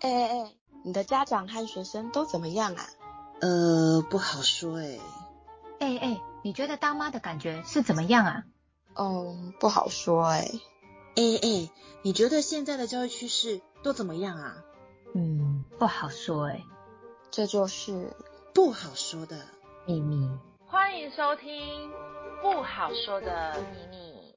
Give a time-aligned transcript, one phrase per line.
[0.00, 2.86] 哎哎哎，你的家长和学生都怎么样啊？
[3.42, 4.98] 呃，不好说哎。
[5.78, 8.44] 哎哎，你觉得当妈的感觉是怎么样啊？
[8.94, 10.50] 嗯，不好说哎。
[11.16, 11.70] 哎哎，
[12.02, 14.64] 你觉得现在的教育趋势都怎么样啊？
[15.14, 16.62] 嗯，不好说哎。
[17.30, 18.16] 这就是
[18.54, 19.36] 不好说的
[19.86, 20.30] 秘密。
[20.66, 21.90] 欢迎收听
[22.40, 24.34] 不好说的秘密。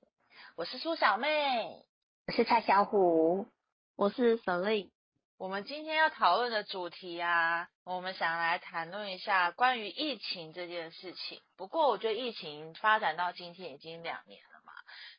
[0.57, 1.85] 我是苏小妹，
[2.27, 3.47] 我是蔡小虎，
[3.95, 4.89] 我是 Selin。
[5.43, 11.41] 我们今天要讨论的主题啊，我们想来谈论一下关于疫情这件事情。
[11.57, 14.71] 不过，我觉得疫情发展到今天已经两年了嘛，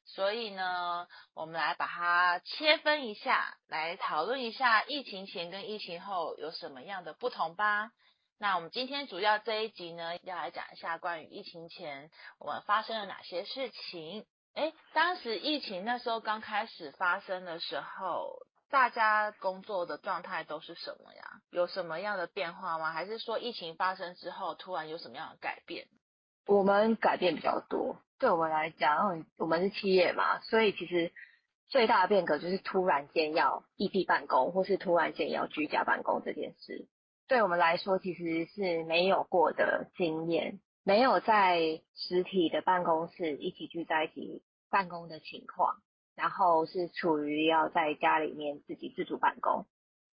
[0.06, 7.90] 所以呢，我们来把它切分一下，来讨论一下疫情前跟疫情后有什么样的不同吧。
[8.38, 14.24] 那我们今天主要这一集呢，要来讲一下关于疫情前我们发生了哪些事情。
[14.54, 18.43] 哎，当时疫情那时候刚开始发生的时候。
[18.70, 21.22] 大家工作的状态都是什么呀？
[21.50, 22.90] 有什么样的变化吗？
[22.92, 25.86] 还是说疫情发生之后突然有什么样的改变？
[26.46, 27.98] 我们改变比较多。
[28.18, 31.12] 对我们来讲，我们是企业嘛，所以其实
[31.68, 36.88] 最大的变革就是突然间要异地办公，或是突然间要居家办公这件事。
[37.26, 45.76] 对我们来说，其实是没有过的经验，没有在实体的办公室一起聚在一起办公的情况。
[46.16, 49.66] 然后是处于要在家里面自己自主办公，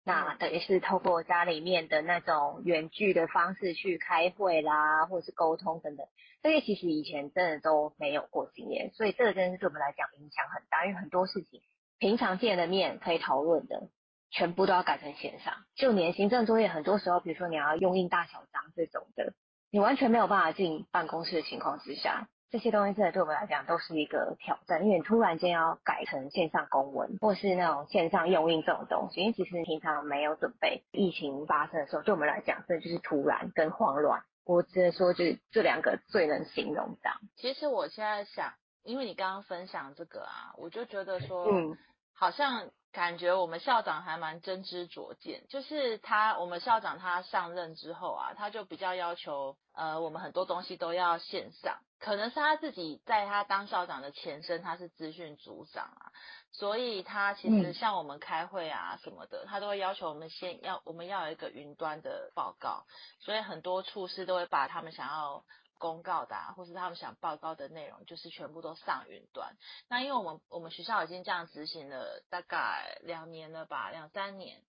[0.04, 6.08] 那等于是透过家里面的那种远距的方式去开会啦，或者是沟通等等，
[6.42, 11.62] 这些其实以前真的都没有过经验，所以这个真的是对我们来讲影响很大，因为很多事情
[12.00, 13.90] 平常见的面可以讨论的，
[14.32, 19.34] 全部都要改成线上，就连行政作业很多时候，比如说你要用印大小章这种的，
[19.70, 22.28] 你完全没有办法进办公室的情况之下。
[22.52, 34.22] 这些东西真的对我们来讲都是一个挑战，因为突然间要改成线上公文，或是那种线上用印这种东西，因为其实平常没有准备，疫情发生的时候，对我们来讲，这就是突然跟慌乱。
[34.44, 37.10] 我只能说，就是这两个最能形容的。
[37.38, 38.54] 其实我现在想，
[38.84, 41.78] 因为你刚刚分享这个啊，我就觉得说，嗯，
[42.14, 42.70] 好像。
[42.92, 56.12] 感觉我们校长还蛮真知灼见，就是他，我们校长他上任之后啊，他就比较要求，呃，我们很多东西都要线上，可能是他自己在他当校长的前身，他是资讯组长啊，
[56.52, 62.86] 所以他其实像我们开会啊什么的，他都会要求我们先要，我们要有一个云端的报告，
[63.20, 65.44] 所以很多处室都会把他们想要。
[65.82, 69.58] 公告的，啊或是他们想报告的内容，就是全部都上云端。
[69.90, 74.62] 那因为我们我们学校已经这样执行了大概两年了吧，两三年。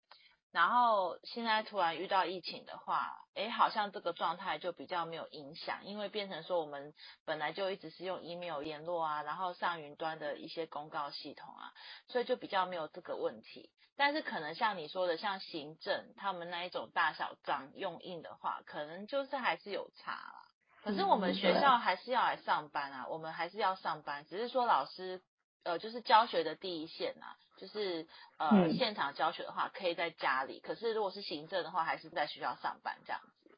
[0.52, 6.92] 然后现在突然遇到疫情的话，哎，好像这个状态就比较没有影响，因为变成说我们
[7.24, 11.72] 本来就一直是用 email 联络啊，然后上云端的一些公告系统啊，
[12.08, 13.70] 所以就比较没有这个问题。
[13.96, 20.39] 但是可能像你说的，像行政他们那一种大小章用印的话，可能就是还是有差。
[20.82, 25.20] 可是我们学校还是要来上班啊，我们还是要上班，只是说老师，
[25.62, 28.06] 呃，就是教学的第一线啊，就是
[28.38, 33.50] 呃现场教学的话可以在家里，可是如果是行政的话，还是在学校上班这样子。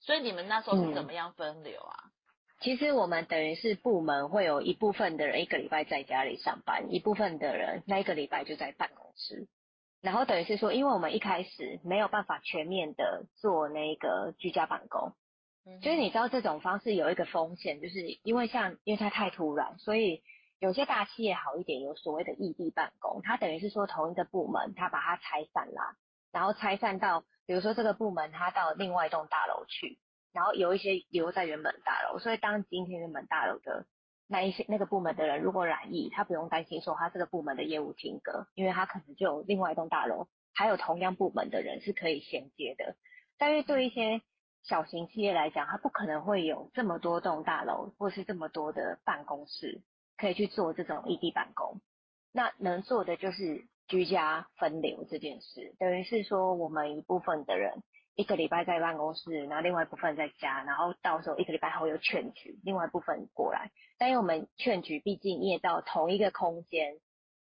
[0.00, 2.04] 所以你们那时候是怎么样分流啊？
[2.60, 9.48] 其实我们等于是部门会有一部分的人一个礼拜在家里上班，一部分的人那一个礼拜就在办公室。
[10.00, 15.12] 然后等于是说，因为我们一开始没有办法全面的做那个居家办公。
[15.80, 20.22] 就是你知道这种方式有一个风险，就是因为像因为它太突然，所以
[20.58, 25.96] 有些大企业好一点，有所谓的异地办公，它等于是说同一个部门，它把它拆散啦，
[26.32, 29.98] 然后拆散到，比如说这个部门它到另外一栋大楼去，
[30.32, 33.86] 然后有一些留在原本大楼，所以当今天原本大楼的
[34.26, 42.96] 那一些那个部门的人如果染疫，他不用担心说他这个部门的业务停格，因为他可能就有另外一栋大楼还有同样部门的人是可以衔接的，
[43.38, 44.20] 但是对一些
[44.64, 49.80] 小型企业来讲，它不可能会有这么多栋大楼，或是这么多的办公室
[50.16, 51.80] 可以去做这种异地办公。
[52.32, 57.82] 那能做的就是居家分流这件事，等于是说我们一部分的人
[58.14, 63.70] 一个礼拜在办公室，然后另外一部分在家，然后到时候一个礼拜后又劝举，另外一部分过来。
[63.96, 67.00] 但因为我们劝举毕竟你也到同一个空间，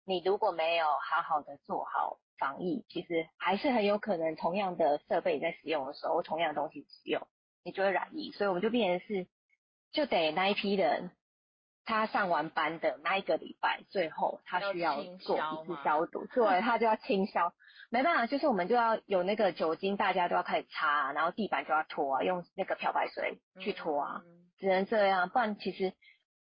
[0.05, 2.17] 你如果没有好好的做好。
[2.43, 7.25] 防疫其实还是很有可能，同样的设备在使用的时候，同样的东西使用，
[7.63, 8.33] 你就会染疫。
[8.33, 9.27] 所以我们就变成是，
[9.93, 11.11] 就得那一批人，
[11.85, 17.53] 他上完班的那一个礼拜，最后他需要做一次消毒，对，他就要清消。
[17.89, 24.21] 没办法，就是我们就要有那个酒精，大家都要开始擦，然后地板就要拖啊，用那个漂白水去拖啊，
[24.59, 25.93] 只能这样，不然其实。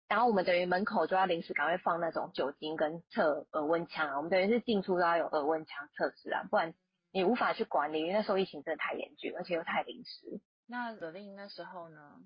[0.08, 6.74] 然后我们等于门口就要临时赶快放那种酒精跟测耳温枪啊，我们等于是进出都要有耳温枪测试啊，不然
[7.12, 10.40] 你无法去管理，因为那时候疫情真的太严峻，而且又太临时。
[10.66, 12.20] 那葛令那时候呢？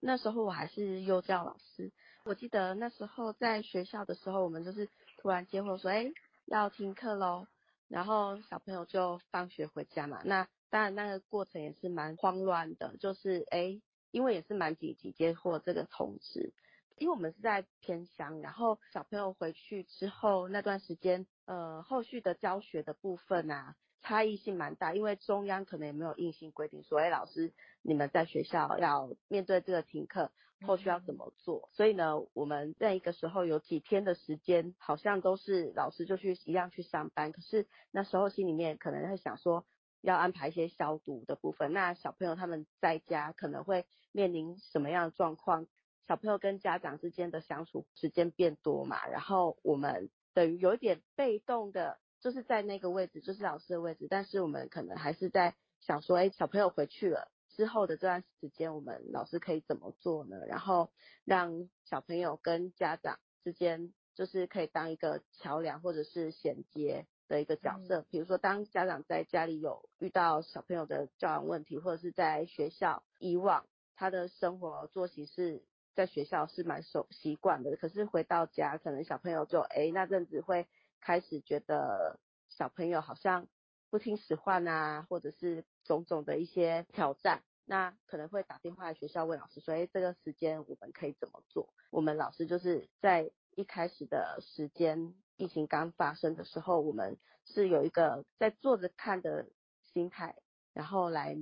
[0.00, 1.92] 那时候我还是幼教老师，
[2.24, 4.88] 我记得那时候在学校的时候，我们就是
[5.18, 6.10] 突然接获说，哎，
[6.46, 7.46] 要停课喽，
[7.86, 10.20] 然后小朋友就放学回家嘛。
[10.24, 13.80] 那当然那个过程也是蛮慌乱的，就是哎，
[14.10, 16.52] 因为也是蛮紧急接获这个通知。
[17.00, 24.94] 因为我们是在偏乡，然后小朋友回去之后那段时间，呃，后续的教学的部分啊，差异性蛮大。
[24.94, 30.30] 因为中央可能也没有硬性规定说，哎，老师你们在学校要面对这个停课，
[30.66, 31.70] 后续要怎么做？
[31.72, 39.64] 所以呢，我们在一个时候有几天的时间，好像都是老师就去一样去上班，可是那时候心里面可能会想说，
[40.02, 41.72] 要安排一些消毒的部分。
[41.72, 45.66] 那小朋友他们在家可能会面临什么样的状况？
[46.10, 60.44] 小朋友跟家长之间的相处时间变多嘛，然后我们等于有一点被动的，就是在那个位置，就是老师的位置，但是我们可能还是在想说，哎，小朋友回去了之后的这段时间，我们老师可以怎么做呢？
[60.48, 60.90] 然后
[61.24, 68.04] 让小朋友跟家长之间，就是可以当一个桥梁或者是衔接的一个角色。
[68.10, 73.64] 比如说，当家长在家里有遇到小朋友的教养问题，或者是在学校以往
[73.94, 75.62] 他的生活作息是。
[75.94, 80.66] 在学校是蛮熟习惯的，可是回到家，可能小朋友就哎那阵子会
[81.00, 83.48] 开始觉得小朋友好像
[83.90, 91.74] 不听使唤啊，或者是种种的一些挑战，那可能会打电话来学校问老师说，哎这个时间我们可以怎么做？
[91.90, 99.48] 我们老师就是在一开始的时间，疫情刚发生的时候，我们是有一个在坐着看的
[99.92, 100.36] 心态，
[100.72, 101.36] 然后来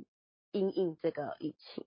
[0.53, 1.87] 应应这个疫情。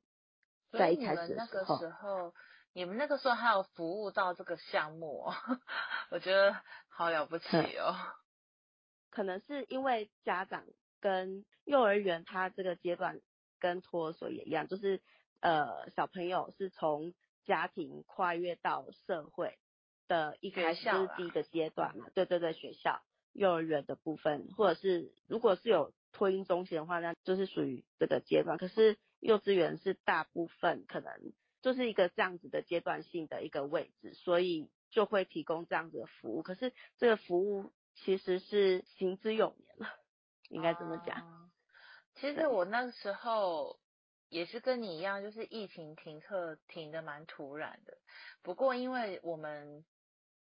[0.71, 2.33] 在一开始的时候。
[2.73, 5.33] 你们那个时候还有服务到这个项目，哦
[6.09, 6.55] 我觉得
[6.87, 7.47] 好了不起
[7.77, 7.95] 哦。
[9.09, 10.63] 可能是因为家长
[11.01, 13.19] 跟幼儿园，他这个阶段
[13.59, 15.01] 跟托儿所也一样，就是
[15.41, 17.13] 呃小朋友是从
[17.43, 19.57] 家庭跨越到社会
[20.07, 22.05] 的一开始就是第一个阶段嘛。
[22.13, 23.01] 对对对，学校
[23.33, 28.57] 幼儿园的部分，或者是如果是有托婴中心的话，那就是属于这个阶段。
[28.57, 31.33] 可是幼稚园是大部分可能。
[31.61, 36.43] 就是一个这样子的阶段性的一个位置，所以就会提供这样子的服务。
[36.43, 39.87] 可是这个服务其实是行之有年了，
[40.49, 41.51] 应该这么讲。
[42.15, 43.79] 其实我那个时候
[44.29, 47.97] 也是跟你一样，就是疫情停课停的蛮突然的。
[48.41, 49.85] 不过因为我们。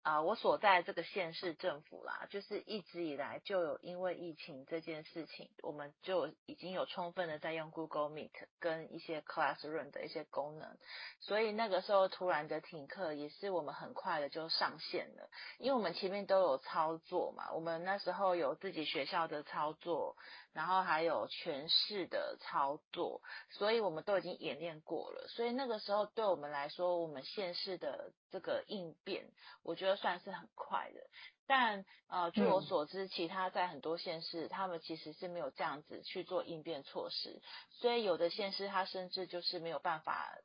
[0.10, 10.80] 啊，我所在这个县市政府啦，就是一直以来就有因为疫情这件事情，我们就已经有充分的在用 Google Meet 跟一些 Classroom 的一些功能，
[11.20, 15.30] 所以那个时候突然的停课也是我们很快的就上线了，
[15.60, 20.18] 因为我们前面都有操作嘛，我们那时候有自己学校的操作，
[20.54, 29.30] 然后还有全市的操作，所以我们都已经演练过了，所以那个时候对我们来说，我们县市的这个应变，
[29.62, 30.00] 我觉得。
[30.00, 31.02] 算是很快的，
[31.46, 40.38] 但呃，据我所知，其他在很多县市，他们其实是没有这样子去做应变措施，所以有的县市它甚至就是没有办法。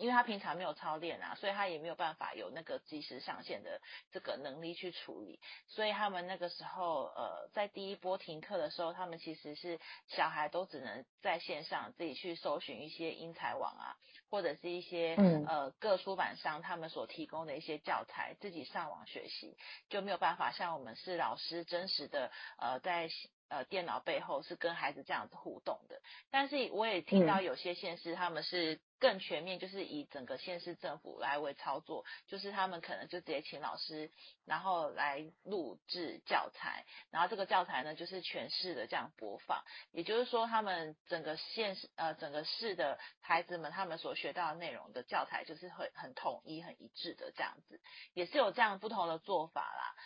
[0.00, 3.78] 因为他平常没有操练啊，所以他也没有办法有那个及时上线的
[4.10, 5.38] 这个能力去处理。
[5.68, 9.78] 所以他们那个时候，呃，在第一波停课的时候，他们其实是
[10.08, 13.94] 小孩都只能在线上自己去搜寻一些英才网啊，
[14.30, 15.16] 或者是一些
[15.46, 19.54] 呃各出版商他们所提供的一些教材，自己上网学习，
[19.90, 23.10] 就没有办法像我们是老师真实的呃在。
[23.50, 34.12] 呃，电脑背后是跟孩子这样子互动的，但是我也听到有些县市他们是更全面，就是以整个县市政府来为操作，就是他们可能就直接请老师，
[34.44, 47.80] 然后来录制教材，然后这个教材呢就是全市的这样播放，也就是说他们整个县市呃整个市的孩子们他们所学到的内容的教材就是会很统一很一致的这样子，
[48.14, 49.96] 也是有这样不同的做法啦。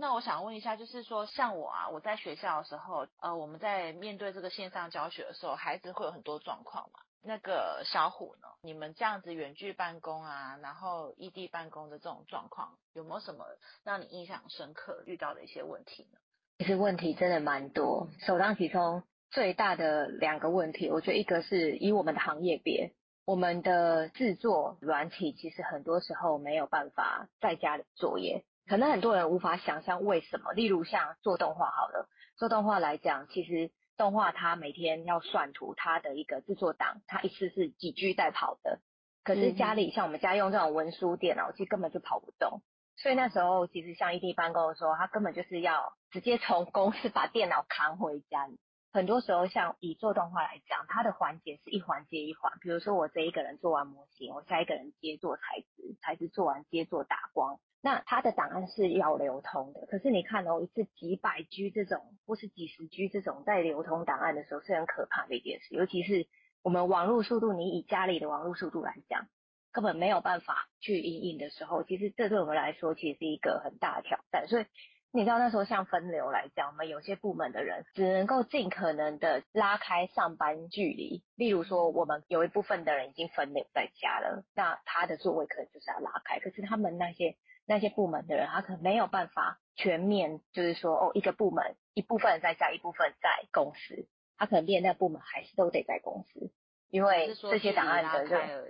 [0.00, 7.00] 那我想问一下，就是说，像我啊，我在学校的时候，呃，我们在面对这个线上教学的时候，孩子会有很多状况嘛。
[7.20, 13.44] 那个小虎呢，你们这样子远距办公啊，然后异地办公的这种状况，有没有什么
[13.82, 16.18] 让你印象深刻遇到的一些问题呢？
[16.58, 19.02] 其实问题真的蛮多，首当其冲
[19.32, 22.92] 最大的两个问题，我觉得一个是以我们的行业别，
[23.24, 28.44] 我们的制作软体其实很多时候没有办法在家里作业。
[28.68, 38.80] 可能很多人无法想象为什么，例如像做动画好了，做动画来讲，其实动画它每天要算图，它的一个制作档，它一次是几 G 在跑的。
[39.24, 42.62] 可是家里像我们家用这种文书电脑，其实根本就跑不动。
[42.96, 48.48] 所以那时候其实像异地办公的时候，他根本就是要直接从公司把电脑扛回家，
[48.92, 52.52] 很多时候像以做动画来讲，它的环节是一环接一环。
[52.60, 55.42] 比如说我这一个人做完模型，我下一个人接做材
[55.74, 57.58] 质，材质做完接做打光。
[57.80, 59.86] 那它的档案是要流通的。
[59.86, 65.74] 可是你看哦，一次几百 G 这种，或是几十 G 这种在流通档案的时候，是很可怕的一件事。
[65.74, 66.26] 尤其是
[66.62, 69.26] 我们网络速度，你以家里的网络速度来讲，
[69.72, 74.48] 根本没有办法去应应的时候，其实这对我们来说，其实是一个很大的挑战。
[74.48, 74.66] 所以。
[75.10, 81.24] 你知道那时候像分流来讲，我们有些部门的人只能够尽可能的拉开上班距离。
[81.34, 86.40] 例如说，我们有一部分的人已经分流在家了，那他的座位可能就是要拉开。
[86.40, 87.36] 可是他们那些
[87.68, 96.50] 那些部门的人，他可能没有办法全面，就是说哦，一个部门一部分在家，一部分在公司，他可能变那部门还是都得在公司，
[96.90, 98.64] 因为这些档案的人。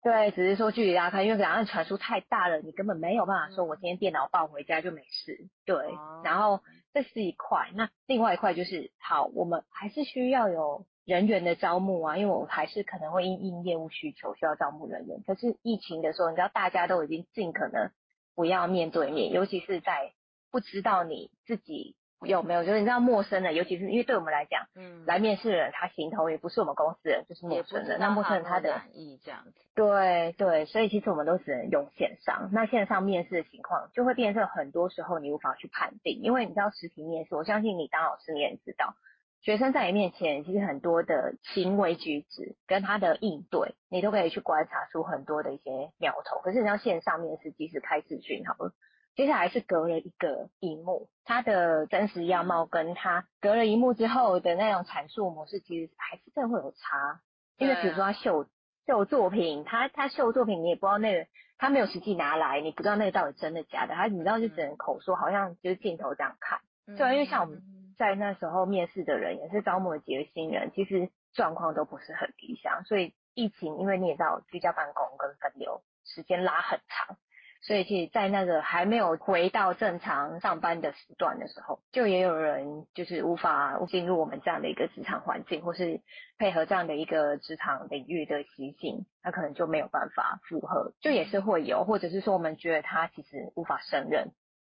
[0.00, 5.48] 对，只是说距离拉开，因为档案传输太大了，你根本没有办法说，我今天电脑抱回家就没事。
[5.66, 5.76] 对，
[6.22, 6.60] 然后
[6.94, 15.20] 这是一块，那另外一块就是，好，我们还是需要有人员的招募啊，因为我们还是可能会因应业务需求需要招募人员。
[15.26, 17.90] 可是疫情的时候，你知道大家都已经尽可能
[18.38, 20.12] 不要面对面，尤其是在
[20.52, 21.96] 不知道你自己。
[22.22, 22.64] 有没有？
[22.64, 28.00] 就是你知道陌生的，尤其是因为对我们来讲，嗯，来面试的人他行头也不是我们公司人，就是陌生人。
[28.00, 29.54] 那陌生人他的意这样子。
[29.76, 32.50] 对对，所以其实我们都只能用线上。
[32.52, 38.96] 那线上面试的情况就会变成很多时候你无法去判定，因为你知道实体面试，我相信你当老师你也知道，
[39.40, 46.40] 学生在你面前其实很多的行为举止跟他的应对，你都可以去观察出很多的一些苗头。
[46.42, 48.72] 可是你要线上面试，即使开视讯好了。
[49.14, 57.20] 接下来是隔了一个荧幕，他的真实样貌跟他隔了荧幕之后的那种阐述模式，其实还是真的会有差。
[57.56, 58.46] 因为比如说他秀
[58.86, 61.26] 秀作品，他他秀作品，你也不知道那个
[61.58, 66.60] 他没有实际拿来，你不知道那个到底真的假的，他你知道就只能口说，好像就是镜头这样看。
[66.96, 67.60] 对啊，因为像我们
[67.98, 72.84] 在那时候面试的人，也是招募了几个新人，其实状况都不是很理想。
[72.84, 77.18] 所以疫情，因为你也知道居家办公跟分流时间拉很长。
[77.60, 86.00] 所以，其实，在那个还没有回到正常上班的时段的时候，就也有人就是无法进入我们这样的一个职场环境，或是
[86.38, 94.30] 配合这样的一个职场领域的习性，他可能就没有办法符合，就也是会有，或者是说我们觉得他其实无法胜任，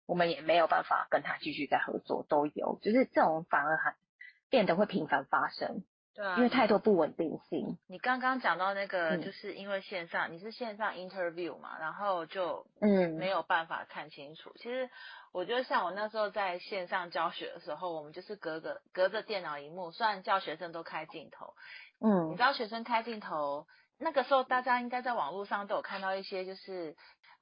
[0.06, 3.94] 我们也没有办法跟他继续再合作，都有，就是这种反而还
[4.50, 5.84] 变得会频繁发生。
[6.14, 7.78] 对啊，因为太多不稳定性。
[7.88, 14.52] 你刚刚讲到那个，就是因为线上，你是线上 interview 嘛，然后就嗯没有办法看清楚。
[14.56, 14.90] 其实
[15.32, 21.54] 我觉得像我那时候在线上教学的时候，我们就是隔着隔着电脑荧幕，虽然叫学生都开镜头，
[22.00, 23.66] 嗯，你知道学生开镜头，
[23.98, 26.94] 那个时候大家应该在网络上都有看到一些就是。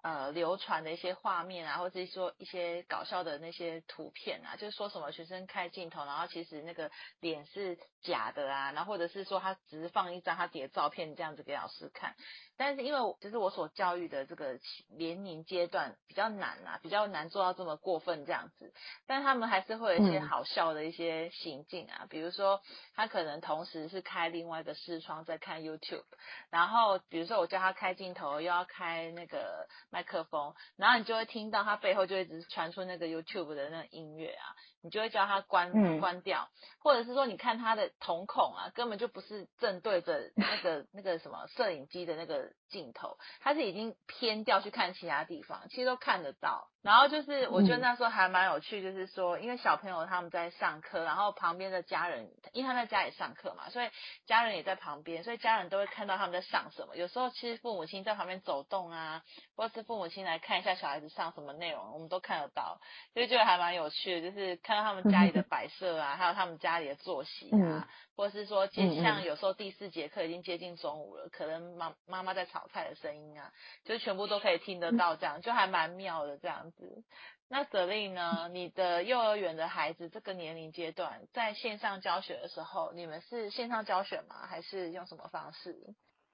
[0.03, 6.91] 呃，流传的一些画面啊，或者是说一些搞笑的那些图片啊，就是说什么学生开镜头，然后其实那个
[7.21, 12.15] 脸是假的啊，然后或者是说他只是放一张他自己的照片这样子给老师看。
[12.57, 14.59] 但是因为就是我所教育的这个
[14.97, 18.73] 年龄阶段比较难啊，比较难做到这么过分这样子，
[19.07, 22.61] 但他们还是会有一些好笑的一些行径啊，比如说
[22.95, 26.05] 他可能同时是开另外一个视窗在看 YouTube，
[26.51, 34.55] 然后比如说我叫他开镜头又要开那个麦克风，然后你就会听到它背后就一直传出那个 YouTube 的那个音乐啊。
[34.83, 36.49] 你就会叫它关关掉，
[36.81, 46.69] 或者是说你看他的瞳孔啊，根本就不是正对着那个那个什么摄影机的那个镜头，他是已经偏掉去看其他地方，其实都看得到。
[46.83, 53.91] 然后就是我觉得那时候还蛮有趣，就是说因为小朋友他们在上课，然后旁边的家人，因为他在家里上课嘛，所以
[54.25, 56.97] 家人也在旁边，所以家人都会看到他们在上什么。
[56.97, 59.23] 有时候其实父母亲在旁边走动啊，
[59.57, 62.81] 或者是父母亲来看一下小孩子上什么内容，我们都看得到，
[63.13, 64.57] 所以觉得还蛮有趣的，就是。
[64.63, 73.53] 看到他们家里的 摆设啊，还有他们家里的作息啊，或者是说，接像有时候第四节课已经接近中午了，可能妈妈妈在炒菜的声音啊，
[73.85, 77.03] 就全部都可以听得到，这样就还蛮妙的这样子。
[77.49, 78.49] 那舍令呢？
[78.53, 84.47] 你的幼儿园的孩子这个年龄阶段在线上教学的时候，你们是线上教学吗？
[84.47, 85.77] 还是用什么方式？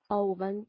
[0.09, 0.67] 哦，我们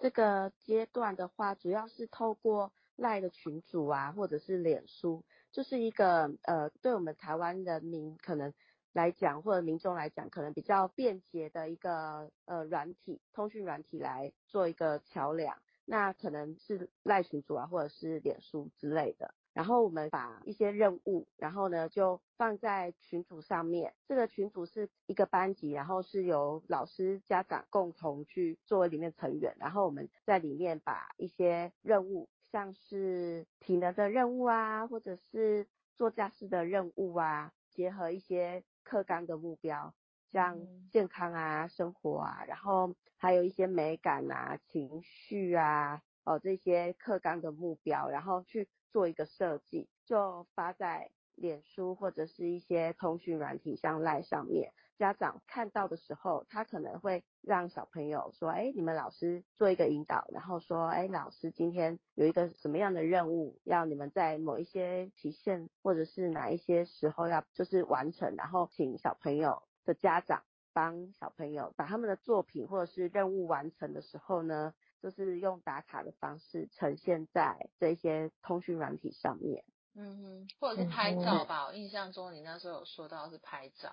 [0.00, 5.24] 这个阶段的话，主要是透过赖的群组啊，或者是脸书。
[5.50, 8.54] 就是一个呃，对我们台湾人民可能
[8.98, 15.56] 来讲，或者民众来讲，可能比较便捷的一个呃软体，通讯软体来做一个桥梁。
[15.84, 19.32] 那可能是赖群主啊，或者是脸书之类的。
[19.52, 23.94] 然后我们把一些任务，然后呢就放在群组上面。
[24.08, 29.54] 这个群组是一个班级，然后是由老师、家长共同去作为里面成员。
[29.60, 32.28] 然后我们在里面把一些任务。
[32.50, 35.66] 像是体能的任务啊，或者是
[35.98, 39.94] 做家事的任务啊，结合一些课纲的目标，
[40.32, 40.58] 像
[40.90, 54.72] 健康啊、生活啊，然后还有一些美感啊、情绪啊，哦这些课纲的目标，然后去做一个设计，就发在脸书或者是一些通讯软体像赖上面。
[54.98, 79.64] 家长看到的时候，他可能会让小朋友说：“哎，你们老师做一个引导，然后说：哎，老师今天有一个什么样的任务，要你们在某一些期限或者是哪一些时候要就是完成，然后请小朋友的家长帮小朋友把他们的作品或者是任务完成的时候呢，就是用打卡的方式呈现在这些通讯软体上面。
[79.94, 81.66] 嗯哼，或者是拍照吧。
[81.66, 83.90] 我印象中你那时候有说到是拍照。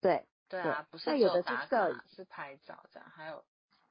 [0.00, 3.44] 对对啊，不是有的是摄影，是拍照这样，还有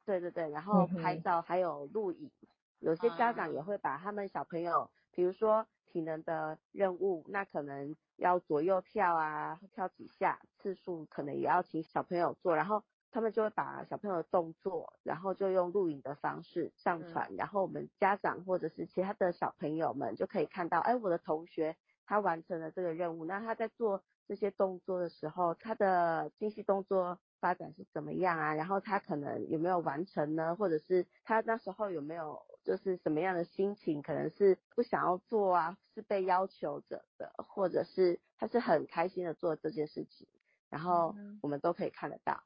[0.05, 2.31] 对对对，然后拍照还有录影，
[2.79, 24.03] 有些家长也会把他们小朋友，比如说体能的任务，那可能要左右跳啊，跳几下，次数可能也要请小朋友做，然后他们就会把小朋友的动作，然后就用录影的方式上传，然后我们家长或者是其他的小朋友们就可以看到，哎，我的同学他完成了这个任务，那他在做。
[24.27, 28.55] 这些动作的时候，他的精细动作发展是怎么样啊？
[28.55, 30.55] 然后他可能有没有完成呢？
[30.55, 34.01] 或者是他那时候有没有就是什么样的心情？
[34.01, 40.27] 可能是不想要做啊，是被要求着的，或者是他是很开心的做这件事情，
[40.71, 42.41] 然后我们都可以看得到。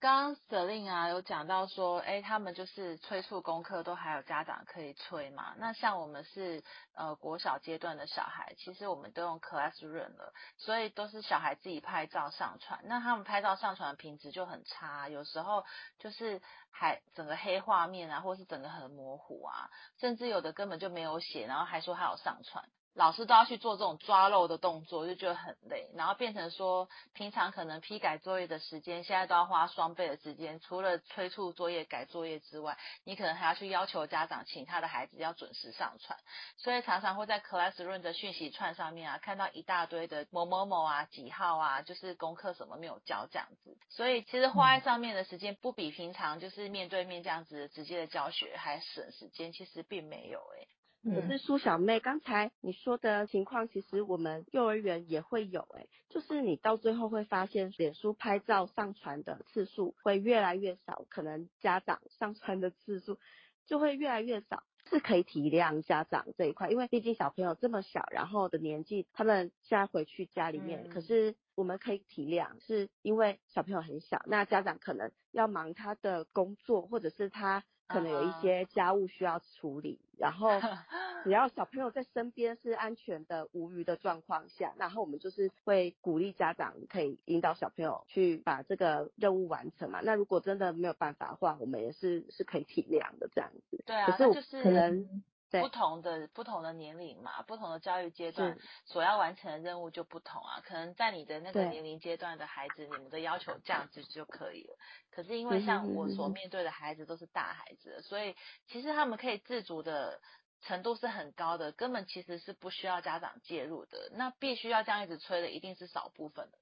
[0.00, 5.54] 刚刚泽令啊有讲到说，哎，他们就是催促功课都还有家长可以催嘛。
[5.56, 6.62] 那像我们是
[6.94, 12.80] 呃国小阶段的小孩，其实我们都用 Classroom 了，所以都是小孩自己拍照上传。
[12.84, 15.64] 那他们拍照上传的品质就很差，有时候
[15.98, 22.68] 就是还整个黑画面啊，或是整个很模糊啊，甚至有的根本就没有写，然后还说还有上传。
[22.94, 30.60] 老师都要去做这种抓漏的动作，就觉得很累，然后变成说，平常可能批改作业的时间，现在都要花双倍的时间。
[30.60, 36.16] 除了催促作业、改作业之外，你可能还要去要求家长，请他的孩子要准时上传。
[36.56, 43.76] 所以常常会在 Classroom 的讯息串上面啊，看到一大堆的某某某啊、几号啊，就是功课什么没有交这样子。
[43.88, 50.68] 所以其实花在上面的时间，不比平常就是面对面这样子直接的教学还省时间，其实并没有诶。
[51.04, 63.18] 可是苏小妹，刚才你说的情况，其实我们幼儿园也会有，哎，就是你到最后会发现，脸书拍照上传的次数会越来越少，可能家长上传的次数
[63.66, 77.62] 就会越来越少，是可以体谅家长这一块，因为毕竟小朋友这么小，然后的年纪，他们现在回去家里面，可是我们可以体谅，是因为小朋友很小，那家长可能要忙他的工作，或者是他。
[77.86, 80.48] 可能有一些家务需要处理，然后
[81.24, 90.00] 只要小朋友在身边是安全的、无虞的状况下，然后我们就是会鼓励家长可以引导小朋友去把这个任务完成嘛。
[90.02, 93.82] 那如果真的没有办法的话，我们也是是可以体谅的这样子。
[93.86, 95.22] 对啊，可是可能。
[95.60, 100.60] 不同的不同的年龄嘛，不同的教育阶段所要完成的任务就不同啊。
[100.64, 104.76] 可能在你的那个年龄阶段的孩子，你们的要求这样子就可以了。
[105.10, 108.34] 可是因为像我所面对的孩子都是大孩子，所以
[108.66, 110.20] 其实他们可以自主的
[110.62, 114.10] 程度是很高的，根本其实是不需要家长介入的。
[114.12, 116.58] 那必须要这样一直催的，一定是少部分的。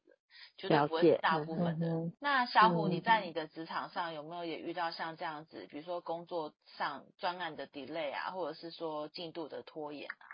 [0.57, 2.13] 绝对不会是大部分的。
[2.21, 10.27] 那小虎，你在你的职场上有没有也遇到像这样子，比如说工作上专案的 delay 啊，或者是说进度的拖延啊？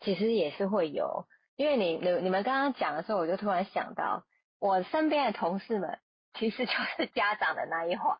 [0.00, 4.24] 其实也是会有，因为你你你们刚刚讲的时候，我就突然想到，
[4.58, 5.98] 我身边的同事们
[6.34, 8.18] 其实就是家长的那一环，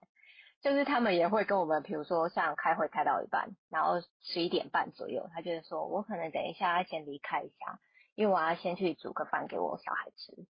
[0.62, 7.78] 就是他们也会跟我们，比如说像开会开到一半，然后十一点半左右，他就是说我可能等一下要先离开一下，
[8.14, 10.46] 因为我要先去煮个饭给我小孩吃。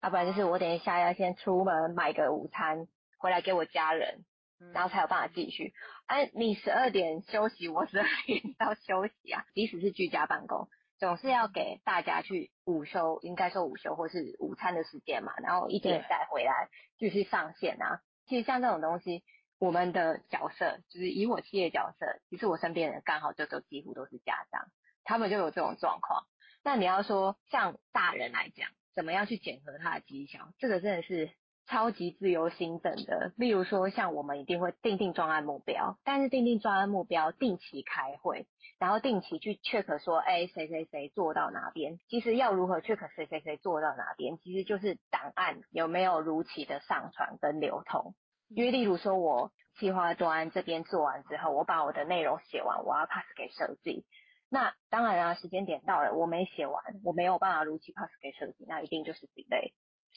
[0.00, 2.86] 要不然就是我等一下要先出门买个午餐
[3.18, 4.24] 回来给我家人，
[4.72, 5.72] 然后才有办法继续。
[6.06, 9.44] 哎，你十二点休息，我十二点要休息啊。
[9.54, 15.32] 即使是居家办公，总是要给大家去午休，应该说午休或是午餐的时间嘛。
[15.38, 18.00] 然后一点再回来继续上线啊。
[18.26, 19.24] 其实像这种东西，
[19.58, 24.66] 我们的角色就是以我企业角色，其实我身边人刚好就都几乎都是家长，
[25.02, 26.24] 他们就有这种状况。
[26.62, 30.40] 那你要说像大人来讲，怎么样去检核他的绩效？
[30.58, 31.30] 这个真的是
[31.68, 33.32] 超级自由心证的。
[33.36, 38.48] 例如说，像我们一定会定定专案目标，但是定定专案目标，定期开会，
[38.80, 42.00] 然后定期去 check 说，哎，谁谁谁做到哪边？
[42.08, 44.36] 其实要如何 check 谁谁谁做到哪边？
[44.38, 48.16] 其实就是档案有没有如期的上传跟流通。
[48.48, 54.04] 因为例如说，我计划专案这边做完之后，我把我的内容写完，我要 pass 给设计。
[54.50, 59.72] 那当然啊，时间点到了，我没写完，我没有办法如期 pass 给设计，那一定就是 delay。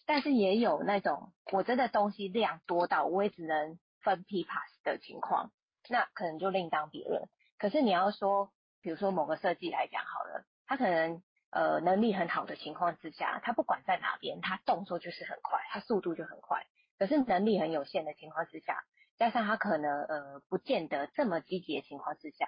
[0.05, 5.51] 但是也有那种我真的东西量多到我也只能分批 pass 的情况，
[5.89, 7.29] 那可能就另当别论。
[7.57, 16.65] 可是你要说，比如说某个设计来讲好了，他可能呃能力很好的情况之下，他不管在哪边，他动作就是很快，他速度就很快。
[16.97, 18.83] 可是能力很有限的情况之下，
[19.17, 22.47] 加上他可能呃不见得这么积极的情况之下，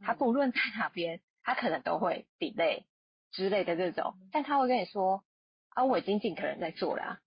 [0.00, 2.84] 他不论在哪边，他可能都会 delay
[3.30, 5.24] 之类的这种，但他会跟你说。
[5.76, 7.20] 啊，我已经尽可能在做了，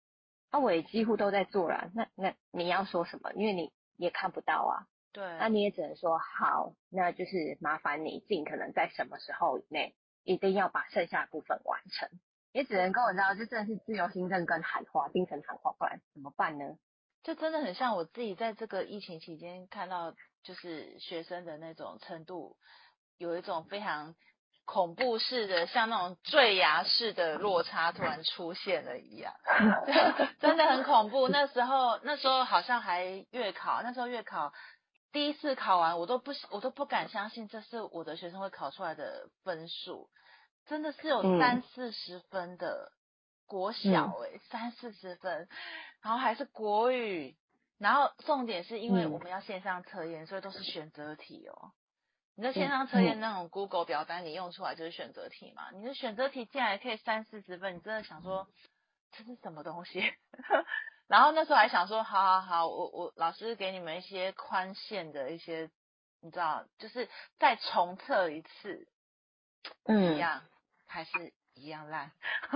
[0.50, 3.32] 啊，我也几乎都在做了，那那你要说什么？
[3.34, 12.10] 因为你也看不到啊，对，那你也只能说好，那就是麻烦你尽可能在什么时候以内，一定要把剩下部分完成，
[12.52, 16.76] 也只能跟我知道，就真的是自由行政跟喊话，精神喊话，不然怎么办呢？
[17.24, 22.58] 就真的很像我自己在这个疫情期间看到，就是学生的那种程度，
[23.18, 24.16] 有一种非常。
[24.66, 29.34] 恐怖式的，像那种坠崖式的落差突然出现了一样，
[30.40, 31.28] 真的很恐怖。
[31.28, 34.54] 那时候，那时候好像还月考，那时候月考
[35.12, 40.12] 第一次考完，我都不我都不敢相信这是我的学生会考出来的分数，
[40.68, 42.92] 真的是有三四十分的
[43.50, 45.50] 国小哎，三四十分，
[46.02, 47.36] 然后还是国语，
[47.80, 51.72] 然后重点是因为我们要线上测验，所以都是选择题哦。
[52.36, 55.72] 你的线上测验那种 Google 表单，你用出来就是选择题嘛？
[55.72, 58.48] 你的选择题竟然可以三四十分，你真的想说
[59.12, 60.00] 这是什么东西？
[61.10, 65.72] 然后那时候还想说，好好好，我我老师给你们一些宽限的一些，
[66.22, 67.10] 你知道，就是
[67.40, 68.88] 再重测一次，
[69.86, 70.44] 嗯，一样
[70.86, 72.12] 还是一样烂，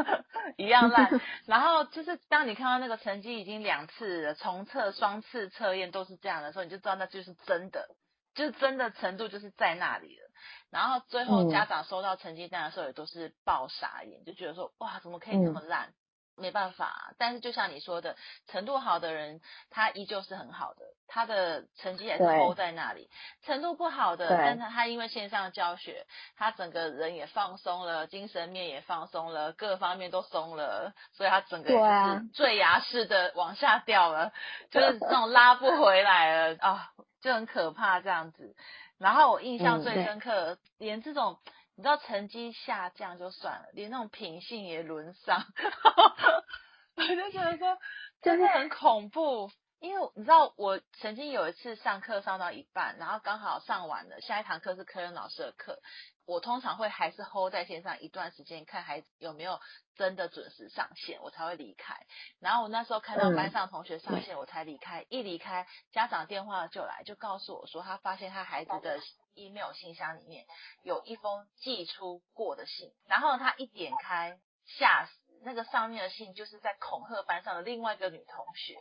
[0.58, 1.10] 一样烂。
[1.46, 7.88] 然后就是当你看到那个成绩已经两次重测、双次测验都是这样的时候，你就知道那就是真的。
[8.36, 10.32] 就是真的程度就是在那里了，
[10.72, 15.94] 然后最后家长收到成绩单的时候也都是爆傻眼，就觉得说哇怎么可以这么烂？
[16.36, 18.16] 没办法，但是就像你说的，
[18.48, 23.10] 程度好的人他依旧是很好的，他的成绩也是 hold 在那里。
[23.44, 34.32] 程度不好的，但是他因为线上教学，他整个人也放松了，精神面也放松了，各方面都松了，所以他整个就是坠崖式的往下掉了，
[34.72, 36.90] 就是那种拉不回来了啊。
[37.22, 38.54] 就很可怕这样子，
[38.98, 41.40] 然后我印象最深刻，连这种
[41.76, 45.44] 你知道成绩下降就算了，连那种品性也沦丧，
[46.96, 47.78] 我就觉得说
[48.22, 49.52] 真的很恐怖。
[49.80, 55.78] 因为你知道我曾经有一次上课上到一半，然后刚好上完了，下一堂课是科任老师的课。
[56.26, 59.60] 我通常会还是 hold 在线上一段时间，看孩子有没有
[59.98, 61.98] 真的准时上线，我才会离开。
[62.40, 65.06] 然后我那时候看到班上同学上线，我才离开。
[65.10, 69.02] 一离开，家长电话就来，就告诉我说，他发现他孩子的
[69.36, 70.46] email 信箱里面
[70.84, 72.92] 有一封寄出过的信。
[73.08, 75.12] 然后他一点开，吓死！
[75.46, 78.76] 那个上面的信就是在恐吓班上的另外一个女同学。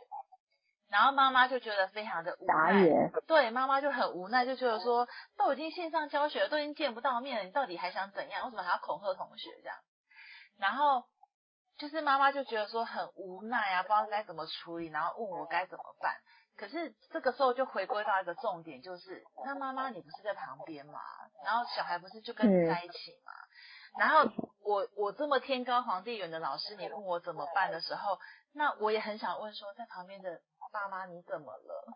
[0.89, 8.45] 然后妈妈就觉得非常的无奈，对，妈妈就很无奈，就觉得说，都已经线上教学，都已经见不到面了，你到底还想怎样？
[8.45, 9.75] 为什么还要恐吓同学这样？
[10.59, 11.03] 然后
[11.77, 16.15] 就是妈妈就觉得说很无奈啊，不知道该怎么处理，然后问我该怎么办。
[16.55, 20.99] 可是这个时候就回归到一个重点，就是那妈妈你不是在旁边嘛？
[21.43, 23.31] 然后小孩不是就跟你在一起吗？
[23.99, 24.31] 然后
[24.63, 28.19] 我我这么天高皇帝远的老师，你问我怎么办的时候，
[28.53, 30.41] 那我也很想问说，在旁边的。
[30.71, 31.93] 爸妈，你怎么了？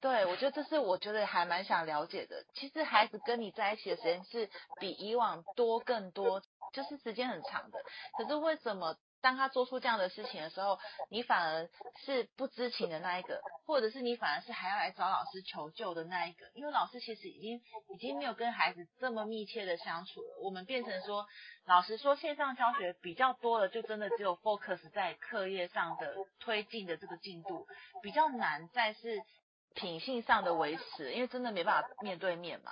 [0.00, 2.42] 对我觉得这是我觉得还蛮想了解的。
[2.54, 4.48] 其实孩子跟你在一起的时间是
[4.80, 6.40] 比以往多更多，
[6.72, 7.78] 就是时间很长的。
[8.16, 8.96] 可是为什么？
[9.26, 10.78] 当他做出这样的事情的时候，
[11.10, 11.68] 你反而
[12.04, 20.38] 是不知情的那一个，或者是你反而是还要来找老师求救的那一个，因为老师其实已经已经没有跟孩子这么密切的相处了。
[20.44, 21.26] 我们变成说，
[21.64, 27.66] 老实说，线上教学比较多的，就真的只有 focus 在课业上的推进的这个进度，
[28.02, 29.20] 比较难再是
[29.74, 32.70] 品性上的维持，因为真的没办法面对面嘛。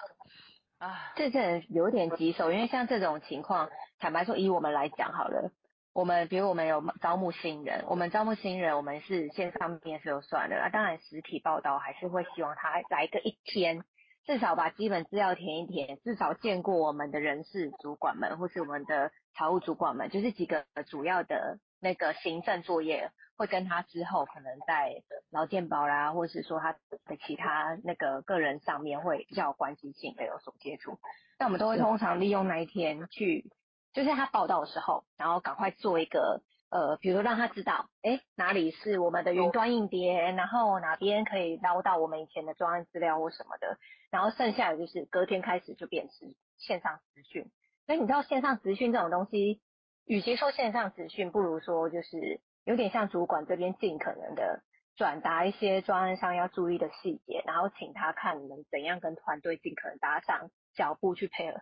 [0.79, 5.51] 啊，这真有点棘手，因为像这种情况，坦白说，以我们来讲好了。
[5.95, 13.85] 我们比如我们有招募新人，我们招募新人，我们是线上面试就算了，那当然实体报道还是会希望他来个一天，
[14.27, 24.97] 至少把基本资料填一填，至少见过我们的人事主管们或是我们的财务主管们，就是几个主要的那个行政作业，会跟他之后可能在
[25.31, 30.99] 劳健保啦，或是说他的其他那个个人上面会比较关系性的有所接触，
[31.39, 33.49] 那我们都会通常利用那一天去。
[33.95, 43.79] 就是他报道的时候，然后赶快做一个呃，比如让他知道，哎，哪里是我们的云端硬碟，然后哪边可以捞到我们以前的专案资料或什么的，
[44.11, 47.51] 然后剩下的就是隔天开始就变成线上资讯。
[47.87, 49.61] 所以你知道线上资讯这种东西，
[50.05, 54.63] 与其说线上资讯，不如说就是有点像主管这边尽可能的
[54.97, 61.61] 转达一些专案上要注意的细节，然后请他看能怎样跟团队尽可能搭上脚步去配合，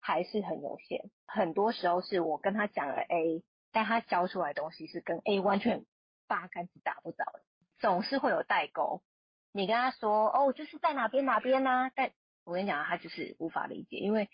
[0.00, 1.10] 还是很有限。
[1.26, 5.84] 很多时候是我跟他讲了 A，但他交出来东西是跟 A 完全
[6.26, 7.42] 八竿子打不着的，
[7.78, 9.02] 总是会有代沟。
[9.52, 11.90] 你跟他说哦，就是在哪边哪边呢？
[11.94, 12.10] 但
[12.44, 14.28] 我跟你讲，他就是无法理解，因为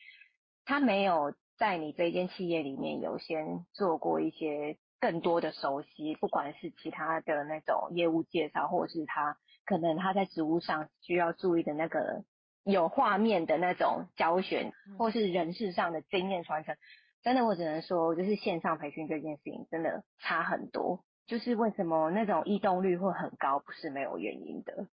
[0.65, 12.25] 他没有在你这间企业里面有先做过一些更多的熟悉，不管是其他的那种业务介绍，或者是他可能他在职务上需要注意的那个
[12.67, 16.77] 有画面的那种教学，或是人事上的经验传承。
[17.23, 21.05] 真的，我只能说，就是线上培训这件事情真的差很多。
[21.27, 24.89] 就是为什么那种异动率会很高，不是没有原因的。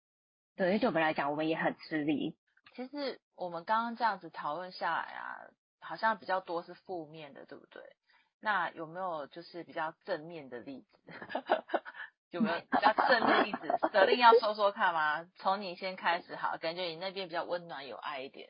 [0.56, 2.36] 对，对我们来讲，我们也很吃力。
[2.76, 5.38] 其实我们刚刚这样子讨论下来啊，
[5.80, 7.82] 好像比较多是负面的，对不对？
[8.40, 11.14] 那有没有就是比较正面的例子？
[12.34, 13.68] 有没有比较正面例子？
[13.92, 15.24] 舍令要说说看吗？
[15.38, 18.50] 从你先开始好，感觉你那边比较温暖有爱一点。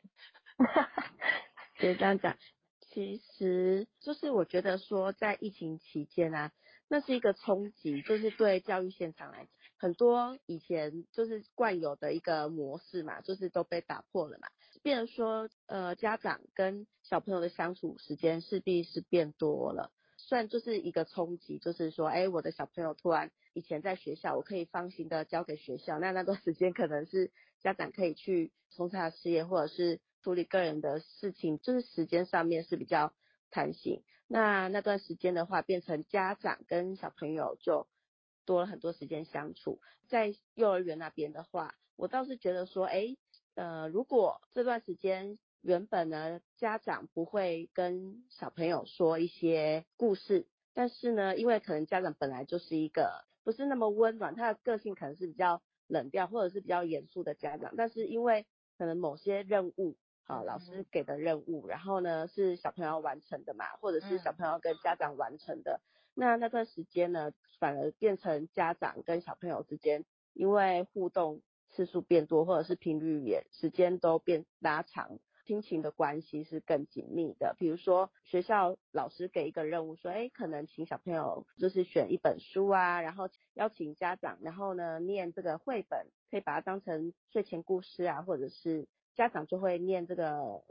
[1.78, 2.34] 可以这样讲，
[2.80, 6.50] 其实就是我觉得说，在疫情期间啊，
[6.88, 9.48] 那是一个冲击，就是对教育现场来讲。
[9.76, 14.48] 很多以前就是惯有的一个模式嘛，就是都被打破了嘛。
[14.82, 19.90] 变成说，呃，家长跟小朋友的相处时间势必是变多了。
[20.26, 33.12] 算就是一个冲击，就是说，哎，我的小朋友突然以前在学校，我可以放心的交给学校，那那段时间可能是家长可以去从事他的事业，或者是处理个人的事情，就是时间上面是比较
[33.50, 34.02] 弹性。
[34.26, 37.86] 那那段时间的话，变成家长跟小朋友就。
[38.46, 43.16] 多了很多时间相处，在幼儿园那边的话，我倒是觉得说，哎，
[43.54, 58.44] 呃，如果这段时间原本呢，家长不会跟小朋友说一些故事，但是呢，因为可能家长本来就是一个不是那么温暖，他的个性可能是比较冷调或者是比较严肃的家长，但是因为
[58.76, 65.80] 可能某些任务，好，老师给的任务，然后呢是小朋友完成的嘛，或者是小朋友跟家长完成的。
[66.14, 77.54] 那那段时间呢，反而变成家长跟小朋友之间，因为互动次数变多，或者是频率也时间都变拉长，亲情的关系是更紧密的。
[77.58, 90.62] 比如说学校老师给一个任务，说，哎，可能请小朋友就是选一本书啊，然后邀请家长，然后呢念这个绘本，可以把它当成睡前故事啊，或者是家长就会念这个。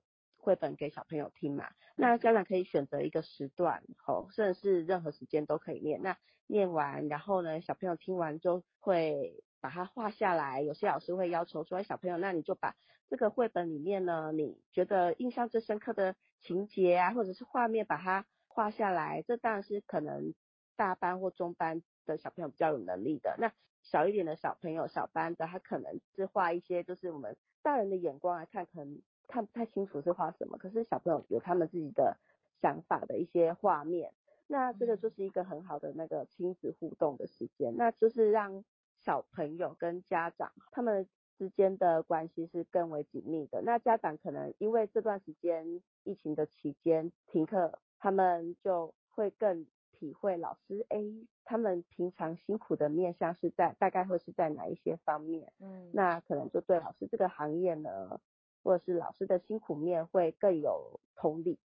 [0.45, 6.01] 绘本给小朋友听嘛，那家长可以选择一个时段，吼，甚至是任何时间都可以念。
[6.01, 10.62] 那念完，然后呢，小朋友听完就会把它画下来。
[10.62, 12.76] 有些老师会要求说，小朋友，那你就把
[13.10, 19.23] 这个绘本里面呢，你觉得印象最深刻的情节啊，或者是画面，把它画下来。
[19.26, 20.34] 这当然是可能
[20.76, 23.38] 大班或中班的小朋友比较有能力的。
[23.39, 29.02] 那小一点的小朋友，小班的，他可能是画一些，就是我们大人的眼光来看，可能。
[29.26, 32.17] 看不太清楚是画什么，可是小朋友有他们自己的
[32.62, 34.12] 想法的一些画面，
[34.47, 38.63] 那这个就是一个很好的那个亲子互动的时间，那就是让
[39.05, 43.61] 小朋友跟家长他们之间的关系是更为紧密的。
[43.61, 50.99] 那家长可能因为这段时间疫情的期间停课，他们就会更体会老师哎，
[51.43, 58.19] 他们平常辛苦的面向是在大概会是在哪一些方面，嗯，那可能就对老师这个行业呢。
[58.65, 61.59] 或者是老师的辛苦面会更有同理。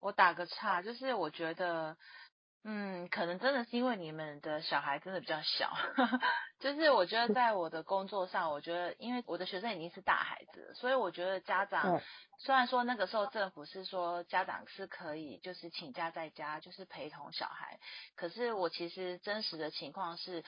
[0.00, 1.96] 我打个岔，就是我觉得，
[2.64, 5.76] 嗯，可能真的是因为你们的小孩真的比较小，
[6.60, 12.00] 就是我觉得在我的工作上，我觉得因为我的学生已经是大孩子，所以我觉得家长
[12.38, 17.80] 虽然说那个时候政府是说家长是可以就是请假在家就是陪同小孩，
[18.14, 20.44] 可是我其实真实的情况是，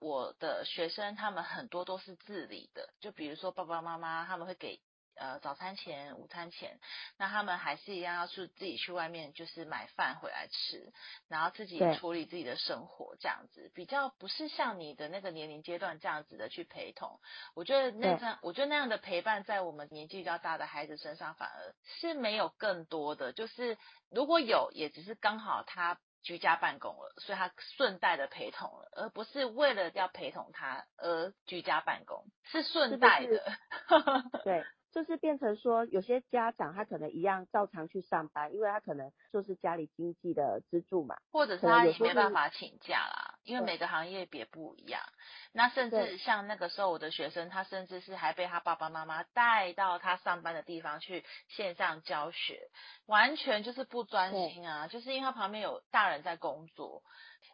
[0.00, 4.80] 我的学生他们很多都是自理的，就比如说爸爸妈妈他们会给。
[5.16, 6.78] 呃，早餐前、午餐前，
[7.18, 10.92] 那他们还是一样要去自己去外面，就是买饭回来吃，
[11.28, 17.20] 然后自己处理自己的生活，这样子比较不是像你的那个年龄阶段这样子的去陪同。
[17.54, 23.78] 我觉得那样，我觉得那样的陪伴在我们年纪比较大的孩子身上反而是没有更多的，就是
[24.10, 33.52] 如果有，也只是刚好他居家办公了，所以他顺带的陪同了，而不是为了要陪同他而居家办公，是顺带的。
[34.42, 34.64] 对。
[34.94, 43.34] 就是变成说，有些家长他可能一样照常去上班，因为他可能就是家里经济的支柱嘛，或者是他也没办法请假啦。
[43.42, 45.02] 因为每个行业别不一样。
[45.52, 52.70] 那甚至像那个时候我的学生，他甚至是还被他爸爸妈妈带到他上班的地方去线上教学，
[53.06, 57.02] 完全就是不专心啊，就是因为他旁边有大人在工作，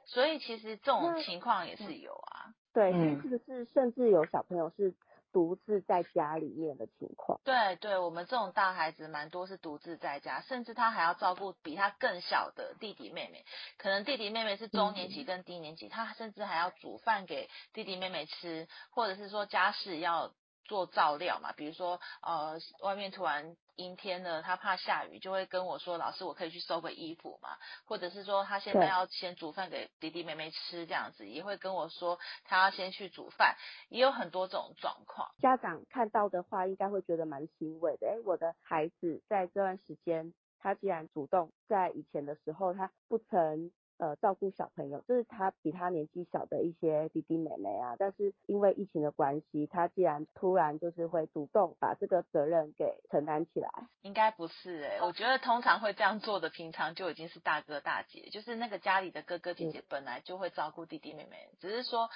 [0.05, 2.53] 所以其实这种情况也是有啊。
[2.75, 4.95] 对，是不是甚至有小朋友是？
[5.33, 13.45] 独自在家里面的情况，对对，我们这种大孩子蛮多是独自在家，甚至他还要照顾比他更小的弟弟妹妹，
[13.79, 20.33] 可能弟弟妹妹是中年级跟低年级，他甚至还要煮饭给弟弟妹妹吃，或者是说家事要。
[20.65, 33.57] 做照料嘛，比如说呃外面突然阴天了，他怕下雨，就会跟我说老师我可以去收个衣服嘛，或者是说他现在要先煮饭给弟弟妹妹吃这样子，也会跟我说他要先去煮饭，
[33.89, 35.31] 也有很多这种状况。
[35.41, 43.73] 家长看到的话，应该会觉得蛮欣慰的，哎，我的孩子在这段时间，他既然主动在以前的时候他不曾。
[44.01, 53.69] 呃，照顾小朋友，就是他比他年纪小的一些弟弟妹妹啊，但是因为疫情的关系，他既然突然就是会主动把这个责任给承担起来，
[54.01, 62.09] 应该不是哎，我觉得通常会这样做的，平常就已经是大哥大姐，就是那个家里的哥哥姐姐本来就会照顾弟弟妹妹，只是说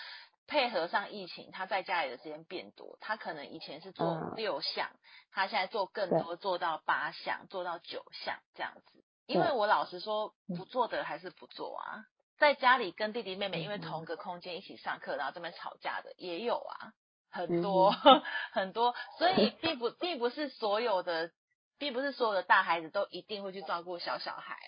[0.47, 4.89] 配合上疫情，他在家里的时间变多，他可能以前是做六项，
[5.31, 9.04] 他现在做更多，做到八项，做到九项这样子。
[9.27, 12.05] 因为我老实说，不做的还是不做啊。
[12.37, 16.93] 在家里跟弟弟妹妹因为同个空间一起上课，然后这边吵架的也有啊，
[17.31, 17.95] 很多
[18.53, 18.95] 很多。
[19.19, 21.31] 所以并不并不是所有的，
[21.79, 24.59] 并不是所有的大孩子都一定会去照顾小小孩，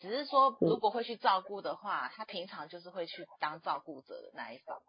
[0.00, 4.80] 只是说如果会去照顾的话，他平常就是会去当照顾者的那一方。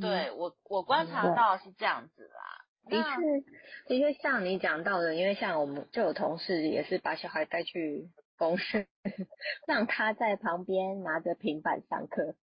[0.00, 2.61] 对我我观察到是这样子啦。
[2.88, 3.40] 的确，
[3.88, 8.86] 的确像你讲到的，因为像我们就有同事也是把小孩带去公司，
[9.66, 12.34] 让他在旁边拿着平板上课，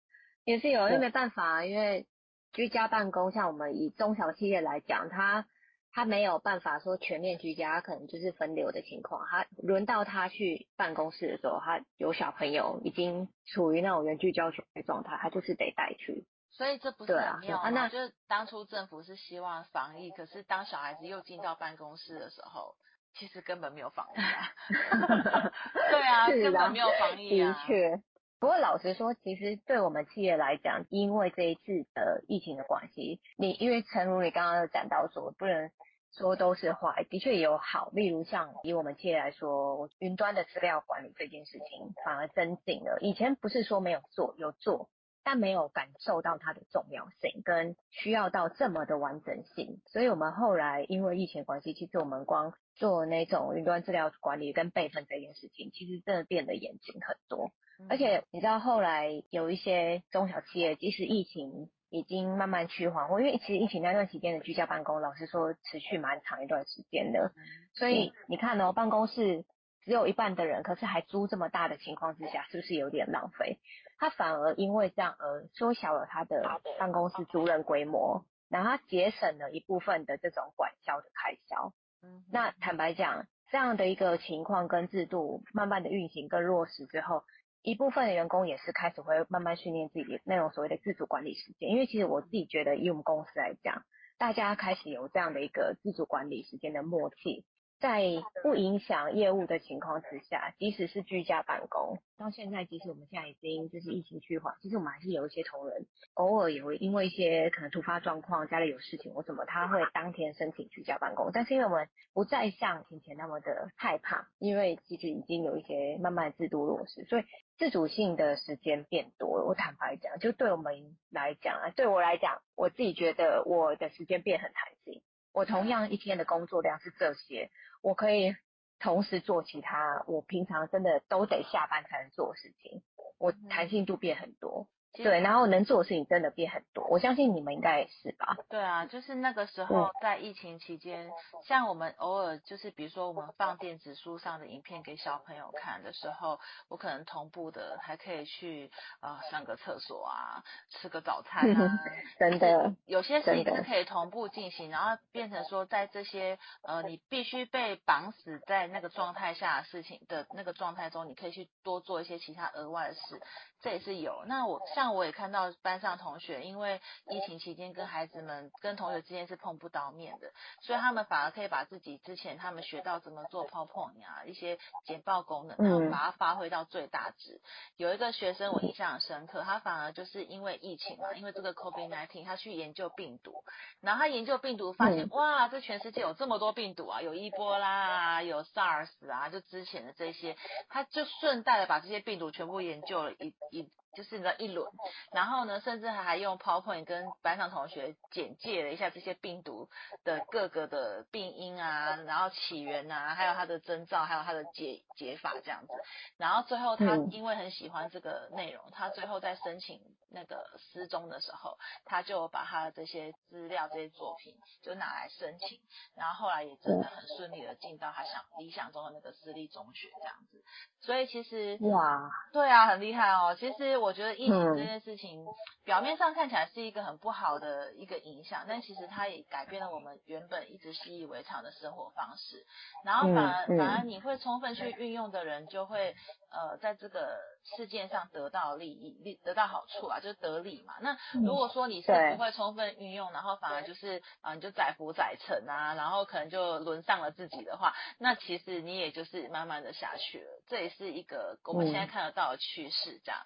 [0.44, 2.07] 也是有，因为没办法，因为
[2.53, 5.46] 居家办公，像我们以中小企业来讲，他
[5.92, 16.24] 他没有办法说全面居家，可能就是分流的情况，他轮到他去办公室的时候，他有小朋友已经处于那种远距教学的状态，他就是得带去。
[16.50, 17.70] 所以这不是很妙啊？
[17.70, 22.74] 那就是当初政府是希望防疫，可是当小孩子又进到办公室的时候，
[23.14, 24.52] 其实根本没有防疫啊。
[25.90, 27.52] 对啊，根本没有防疫啊。
[27.52, 28.02] 的确，
[28.40, 35.70] 不过老实说，其实对我们企业来讲，因为这一次的疫情的关系，你因为诚如你刚刚讲到说，不能
[36.12, 37.90] 说都是坏，的确也有好。
[37.92, 42.98] 例如像以我们企业来说，云端的资料管理这件事情反而增进了。
[43.00, 44.88] 以前不是说没有做，有做。
[45.24, 57.50] 但没有感受到它的重要性跟需要到这么的完整性，所以我们后来因为疫情关系，其实我们光做那种云端资料管理跟备份这件事情，其实真的变得严谨很多。
[57.88, 67.33] 而且你知道后来有一些中小企业，即使疫情已经慢慢趋缓，因为其实疫情那段时间的居家办公，老实说持续蛮长一段时间的，
[67.74, 69.44] 所以你看哦，办公室
[69.85, 73.59] 只有一半的人，可是还租这么大的情况之下，是不是有点浪费？
[73.98, 81.72] 他反而因为这样而缩小了他的办公室租赁规模，然后他节省了一部分的这种管销的开销。
[82.02, 87.24] 嗯，那坦白讲，这样的一个情况跟制度慢慢的运行跟落实之后，
[87.62, 91.68] 一部分的员工也是开始会慢慢训练自己那种所谓的自主管理时间。
[91.68, 93.82] 因为其实我自己觉得，以我们公司来讲，
[94.16, 97.44] 大家开始有这样的一个自主管理时间的默契。
[97.81, 98.03] 在
[98.43, 111.31] 不影响业务的情况之下，即使是居家办公，到现在，即使我们现在已经就是疫情趋缓，其实我们还是有一些同仁，偶尔也会因为一些可能突发状况，家里有事情或什么，他会当天申请居家办公。
[111.33, 117.25] 但是因为我们不再像以前那么的害怕，因为其实已经有一些慢慢制度落实，所以
[117.57, 119.45] 自主性的时间变多了。
[119.45, 125.01] 我坦白讲，就对我们来讲啊，对我来讲，我自己觉得我的时间变很弹性。
[125.33, 127.51] 我同样一天的工作量是这些。
[127.83, 128.35] 我可以
[128.79, 132.83] 同时做其他我平常真的都得下班才能做的事情，
[133.19, 134.69] 我弹性度变很多。
[134.94, 138.37] 对，然后能做的事情真的变很多，我相信你们应该也是吧？
[138.49, 141.11] 对啊，就是那个时候在疫情期间，
[141.47, 151.78] 像我们偶尔就是比如说我们放电子书上的影片给小朋友看的时候，我可能同步的还可以去呃上个厕所啊，吃个早餐啊，
[152.18, 163.20] 真的有些事情是可以同步进行，然后变成说在这些呃你必须被绑死在那个状态下的事情的那个状态中，你可以去多做一些其他额外的事，
[163.61, 164.24] 这也是有。
[164.26, 164.59] 那我。
[164.79, 170.31] 像我也看到班上同学，因为疫情期间跟孩子们跟同学之间是碰不到面的，
[170.62, 174.57] 所以他们反而可以把自己之前他们学到怎么做 PowerPoint 啊一些
[174.87, 177.41] 简报功能，然后把它发挥到最大值。
[177.76, 183.43] 有一个学生我印象很深刻，他反而就是因为疫情嘛，因为这个 COVID-19，他去研究病毒，
[183.81, 190.37] 然后他研究病毒发现，哇，这全世界有这么多病毒啊，有伊波拉啊，有 SARS 啊，就之前的这些，
[190.68, 193.68] 他就顺带的把这些病毒全部研究了一一。
[193.99, 194.64] 就是那一轮，
[195.11, 199.68] 然后呢，甚至还还用 PowerPoint 跟班上同学简介了一下这些病毒
[200.05, 205.72] 的各个的病因啊，然后起源啊，还有它的征兆，还有它的解解法这样子。
[206.16, 209.80] 然后最后他因为很喜欢这个内容，他最后在申请
[210.11, 215.61] 那个失踪的时候，他就把他的这些资料、这些作品就拿来申请，
[215.96, 220.42] 然后后来也真的很顺利的进到他想理想中的那个私立中学这样子。
[220.80, 223.36] 所以其实哇，对啊，很厉害哦。
[223.38, 225.24] 其实我觉得疫情这件事情，
[225.64, 232.46] 表面上看起来是一个很不好的一个影响，但其实它也改变了我们原本一直习以为常的生活方式。
[232.84, 235.94] 然后反而反而你会充分去运用的人，就会
[236.31, 237.18] 呃在这个
[237.57, 240.74] 事件上得到利益，利得到好处啊，就是得利嘛。
[240.81, 250.38] 那如果说你是不会充分运用，然后反而就是啊你就载浮载沉啊，然后可能就轮上了自己的话，那其实你也就是慢慢的下去了。
[250.49, 253.20] 这也是一个我们现在看得到的趋势，这样。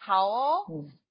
[0.00, 0.64] 好哦，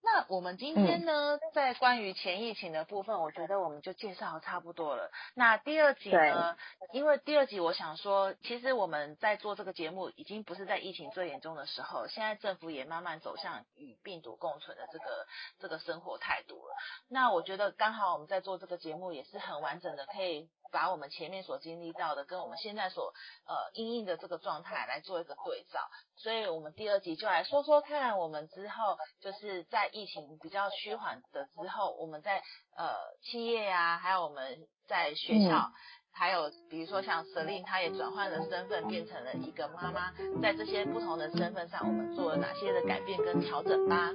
[0.04, 5.12] 那我们今天呢，在关于前疫情的部分，我觉得我们就介绍差不多了。
[5.36, 6.58] 那第二集呢，
[6.92, 15.28] 因为第二集我想说，其实我们在做这个节目，已经不是在疫情最严重的时候，现在政府也慢慢走向与病毒共存的这个
[15.60, 16.76] 这个生活态度了。
[17.10, 20.50] 那我觉得刚好我们在做这个节目，也是很完整的，可以。
[20.74, 23.14] 把我们前面所经历到的，跟我们现在所
[23.46, 25.80] 呃应应的这个状态来做一个对照，
[26.18, 32.42] 所以我们第二集就来说说看，我们之后就是在疫情比较趋缓的之后，我们在
[32.76, 35.72] 呃企业呀，还有我们在学校，
[36.12, 40.12] 还有比如说像 Selin，她也转换了身份，变成了一个妈妈，
[40.42, 44.10] 在这些不同的身份上，我们做了哪些的改变跟调整吧？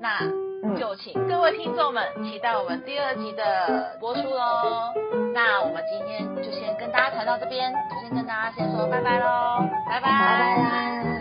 [0.00, 0.43] 那。
[0.78, 4.92] 就请各位听众们期待我们第二集的播出喽。
[5.34, 11.13] 那我们今天就先跟大家谈到这边，先跟大家先说拜拜喽，拜拜。